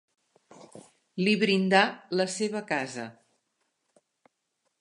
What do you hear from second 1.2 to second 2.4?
Li brindà la